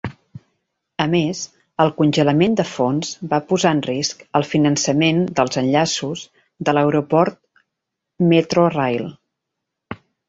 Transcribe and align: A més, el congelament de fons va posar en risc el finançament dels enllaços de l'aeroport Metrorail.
A 1.03 1.05
més, 1.09 1.41
el 1.85 1.91
congelament 1.99 2.55
de 2.61 2.65
fons 2.69 3.11
va 3.33 3.41
posar 3.51 3.73
en 3.77 3.83
risc 3.89 4.23
el 4.41 4.47
finançament 4.53 5.19
dels 5.41 5.61
enllaços 5.63 6.25
de 6.69 6.75
l'aeroport 6.79 7.39
Metrorail. 8.33 9.07